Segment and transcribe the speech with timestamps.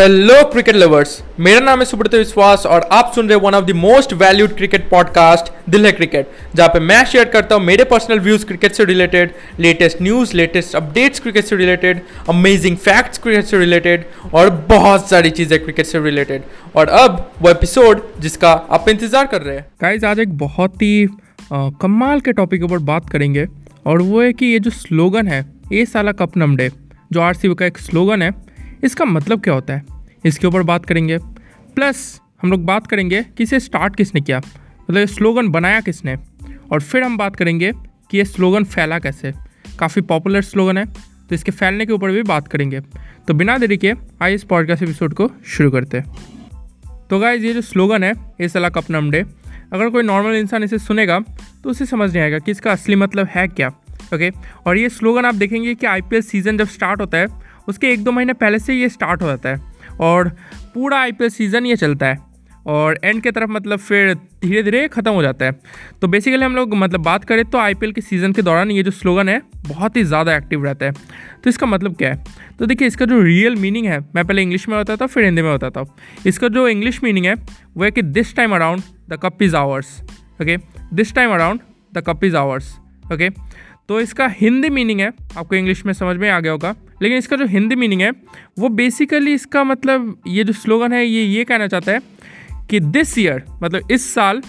[0.00, 3.70] Hello cricket lovers मेरा नाम है सुब्रत विश्वास और आप सुन रहे one of the
[3.70, 8.20] most valued cricket podcast Dil Hai cricket जहाँ पे मैं शेयर करता हूँ मेरे पर्सनल
[8.20, 9.30] व्यूज़ क्रिकेट से related
[9.60, 15.30] latest news latest updates cricket से रिलेटेड अमेजिंग फैक्ट्स क्रिकेट से रिलेटेड और बहुत सारी
[15.30, 16.42] चीज़ें क्रिकेट से रिलेटेड
[16.76, 21.08] और अब वो एपिसोड जिसका आप इंतज़ार कर रहे हैं। गाइज़ आज एक बहुत ही
[21.54, 23.46] कमाल के टॉपिक के ऊपर बात करेंगे
[23.86, 26.70] और वो है कि ये जो स्लोगन है ए साला कप नमडे
[27.12, 28.43] जो आर का एक स्लोगन है
[28.84, 29.82] इसका मतलब क्या होता है?
[30.24, 31.18] इसके ऊपर बात करेंगे।
[31.74, 34.38] प्लस हम लोग बात करेंगे कि इसे स्टार्ट किसने किया?
[34.38, 36.16] मतलब ये स्लोगन बनाया किसने?
[36.72, 37.72] और फिर हम बात करेंगे
[38.10, 39.32] कि ये स्लोगन फैला कैसे?
[39.78, 40.84] काफ़ी पॉपुलर स्लोगन है
[41.28, 42.80] तो इसके फैलने के ऊपर भी बात करेंगे।
[43.28, 46.12] तो बिना देरी के, आइए इस पॉडकास्ट एपिसोड को शुरू करते हैं।
[47.10, 49.24] तो गाइज़ ये जो स्लोगन है, ये सलाह कप नमडे
[49.72, 51.20] अगर कोई नॉर्मल इंसान इसे सुनेगा
[51.62, 53.68] तो उसे समझ नहीं आएगा कि इसका असली मतलब है क्या
[54.14, 54.30] ओके
[54.66, 57.26] और ये स्लोगन आप देखेंगे कि आईपीएल सीज़न जब स्टार्ट होता है
[57.68, 60.28] उसके एक दो महीने पहले से ये स्टार्ट हो जाता है। और
[60.74, 62.18] पूरा आईपीएल सीज़न ये चलता है।
[62.66, 65.52] और एंड के तरफ़ मतलब फिर धीरे धीरे ख़त्म हो जाता है।
[66.02, 68.90] तो बेसिकली हम लोग मतलब बात करें तो आईपीएल के सीज़न के दौरान ये जो
[68.90, 70.92] स्लोगन है, बहुत ही ज़्यादा एक्टिव रहता है।
[71.44, 72.24] तो इसका मतलब क्या है?
[72.58, 75.42] तो देखिए, इसका जो रियल मीनिंग है, मैं पहले इंग्लिश में बताता था फिर हिंदी
[75.42, 79.18] में बताता हूँ। इसका जो इंग्लिश मीनिंग है, वो है कि this time around the
[79.22, 80.00] cup is ours
[80.42, 80.56] okay
[80.94, 81.60] this time around
[81.92, 82.74] the cup is ours
[83.12, 83.28] okay
[83.88, 87.36] तो इसका हिंदी मीनिंग है। आपको इंग्लिश में समझ में आ गया होगा। लेकिन इसका
[87.36, 88.10] जो हिंदी मीनिंग है,
[88.58, 92.00] वो बेसिकली इसका मतलब ये जो स्लोगन है, ये ये कहना चाहता है
[92.70, 94.42] कि दिस ईयर मतलब इस साल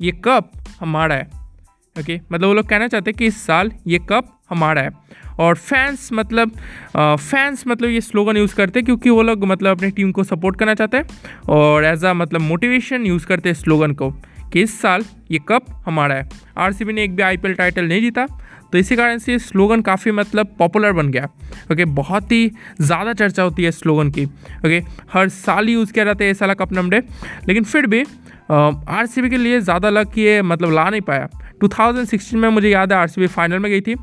[0.00, 2.32] ये कप हमारा है। Okay okay?
[2.32, 4.90] मतलब वो लोग कहना चाहते हैं कि इस साल ये कप हमारा है।
[5.38, 6.50] और फैंस मतलब
[6.96, 10.58] फैंस मतलब ये स्लोगन यूज़ करते हैं क्योंकि वो लोग मतलब अपनी टीम को सपोर्ट
[10.58, 11.04] करना चाहते हैं
[11.48, 14.14] और एज अ मतलब मोटिवेशन यूज़ करते हैं स्लोगन को।
[14.52, 18.26] कि इस साल ये कप हमारा है। आरसीबी ने एक भी आईपीएल टाइटल नहीं जीता
[18.72, 21.24] तो इसी कारण से स्लोगन काफ़ी मतलब पॉपुलर बन गया।
[21.72, 26.04] ओके बहुत ही ज़्यादा चर्चा होती है स्लोगन की। ओके हर साल ही यूज़ किया
[26.04, 27.02] जाता है ये साला कप नंबरे
[27.48, 28.04] लेकिन फिर भी
[28.50, 31.28] आरसीबी के लिए ज़्यादा लक ये मतलब ला नहीं पाया।
[31.62, 33.94] 2016 में मुझे याद है आरसीबी फाइनल में गई थी।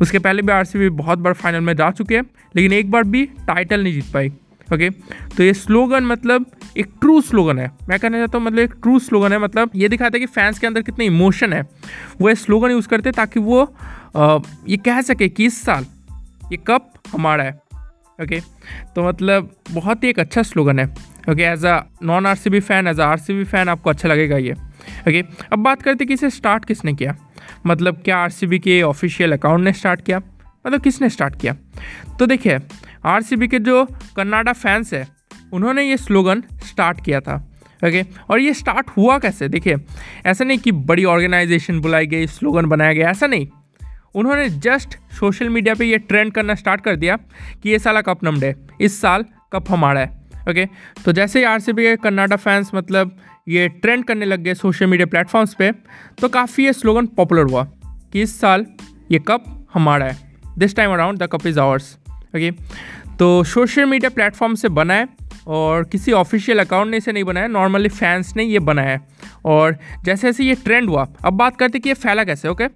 [0.00, 2.24] उसके पहले भी आरसीबी बहुत बार फाइनल में जा चुके हैं,
[2.54, 4.32] लेकिन एक बार भी टाइटल नहीं जीत पाई।
[4.74, 4.90] ओके
[5.36, 6.46] तो ये स्लोगन मतलब
[6.78, 9.88] एक ट्रू स्लोगन है। मैं कहना चाहता हूँ मतलब एक ट्रू स्लोगन है। मतलब ये
[9.88, 11.62] दिखाता है कि फैंस के अंदर कितने इमोशन है।
[12.20, 13.62] वो ये स्लोगन यूज़ करते हैं ताकि वो
[14.16, 15.86] आ, ये कह सके कि इस साल
[16.52, 17.52] ये कप हमारा है।
[18.18, 18.40] ओके
[18.94, 20.86] तो मतलब बहुत ही एक अच्छा स्लोगन है।
[21.30, 23.90] Okay as a non R C B fan as a R C B fan आपको
[23.90, 24.52] अच्छा लगेगा ये।
[25.08, 27.16] ओके अब बात करते कि इसे स्टार्ट किसने किया?
[27.66, 30.18] मतलब क्या आर सी बी के ऑफिशियल अकाउंट ने स्टार्ट किया?
[30.66, 31.54] मतलब किसने स्टार्ट किया?
[32.18, 32.58] तो देखिए
[33.04, 33.84] आरसीबी के जो
[34.16, 35.08] कन्नाडा फैंस है,
[35.52, 37.36] उन्होंने ये स्लोगन स्टार्ट किया था।
[37.84, 38.04] ओके?
[38.30, 39.48] और ये स्टार्ट हुआ कैसे?
[39.48, 39.76] देखिए,
[40.26, 43.48] ऐसा नहीं कि बड़ी ऑर्गेनाइजेशन बुलाई गई, स्लोगन बनाया गया, ऐसा नहीं।
[44.14, 47.16] उन्होंने जस्ट सोशल मीडिया पे ये ट्रेंड करना स्टार्ट कर दिया
[47.62, 50.18] कि ये साला कप नमडे, इस साल कप हमारा है।
[50.50, 50.66] ओके?
[51.04, 53.16] तो जैसे ही RCB के कन्नाडा फैंस मतलब
[53.48, 55.72] ये ट्रेंड करने लग गए सोशल मीडिया प्लेटफॉर्म्स पे
[56.18, 57.64] तो काफ़ी ये स्लोगन पॉपुलर हुआ
[58.12, 58.66] कि इस साल
[59.10, 61.98] ये कप हमारा है। This time around the cup is ours
[62.34, 62.50] okay
[63.18, 65.08] तो सोशल मीडिया प्लेटफॉर्म से बना है
[65.48, 69.00] और किसी ऑफिशियल अकाउंट ने इसे नहीं बनाया नॉर्मली फैंस ने ये बनाया है।
[69.44, 72.68] और जैसे जैसे ये ट्रेंड हुआ, अब बात करते कि ये फैला कैसे ओके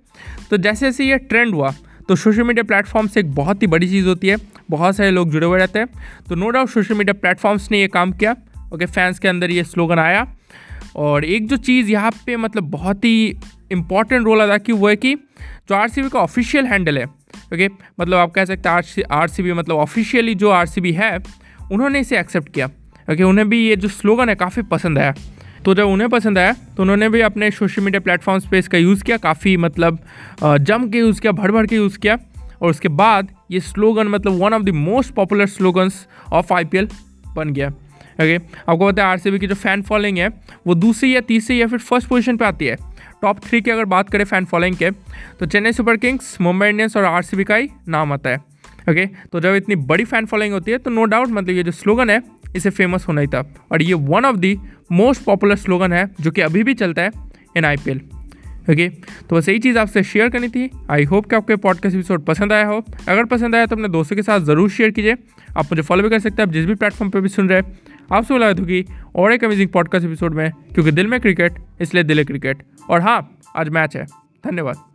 [0.51, 1.73] तो जैसे जैसे ये ट्रेंड हुआ
[2.09, 4.37] तो सोशल मीडिया प्लेटफॉर्म से एक बहुत ही बड़ी चीज़ होती है,
[4.71, 5.89] बहुत सारे लोग जुड़े हुए रहते हैं।
[6.29, 8.35] तो no doubt social media platforms ने ये काम किया
[8.75, 10.27] ओके फैंस के अंदर ये स्लोगन आया।
[10.97, 13.39] और एक जो चीज़ यहाँ पे मतलब बहुत ही
[13.73, 17.07] इंपॉर्टेंट रोल अदा की, वो है कि जो आर का ऑफिशियल हैंडल है
[17.55, 17.69] ओके
[18.01, 21.19] मतलब आप कह सकते हैं आर सी मतलब ऑफिशियली जो आरसीबी है,
[21.73, 22.67] उन्होंने इसे एक्सेप्ट किया।
[23.11, 25.15] ओके उन्हें भी ये जो स्लोगन है काफ़ी पसंद आया।
[25.65, 29.05] तो जब उन्हें पसंद आया तो उन्होंने भी अपने सोशल मीडिया प्लेटफॉर्म्स पे इसका यूज़
[29.05, 29.99] किया, काफ़ी मतलब
[30.43, 32.19] जम के यूज़ किया भर भर के यूज़ किया।
[32.63, 36.89] और उसके बाद ये स्लोगन मतलब one of the most popular slogans of IPL
[37.37, 40.29] बन गया। ओके आपको पता है आर की जो फ़ैन फॉलोइंग है,
[40.67, 42.77] वो दूसरी या तीसरी या फिर फ़र्स्ट पोजिशन पर आती है।
[43.23, 44.91] टॉप थ्री की अगर बात करें फ़ैन फॉलोइंग के
[45.41, 48.37] तो Chennai Super Kings, Mumbai Indians और आरसीबी का ही नाम आता है।
[48.91, 51.73] ओके तो जब इतनी बड़ी फ़ैन फॉलोइंग होती है तो नो डाउट मतलब ये जो
[51.73, 52.23] स्लोगन है,
[52.57, 53.43] इसे फ़ेमस होना ही था।
[53.73, 54.57] और ये one of the
[54.93, 57.11] most popular slogan है, जो कि अभी भी चलता है
[57.57, 58.01] इन आई पी
[58.63, 62.25] ओके तो बस यही चीज़ आपसे शेयर करनी थी। आई होप कि आपको पॉडकास्ट एपिसोड
[62.25, 62.77] पसंद आया हो।
[63.09, 65.17] अगर पसंद आया तो अपने दोस्तों के साथ ज़रूर शेयर कीजिए।
[65.57, 67.61] आप मुझे फॉलो भी कर सकते हैं, आप जिस भी प्लेटफॉर्म पर भी सुन रहे
[67.61, 68.85] हैं। आपसे मुलाकात होगी
[69.17, 73.39] और एक अमेजिंग पॉडकास्ट एपिसोड में, क्योंकि दिल में क्रिकेट इसलिए दिल क्रिकेट और हाँ
[73.57, 74.07] आज मैच है।
[74.45, 74.92] धन्यवाद।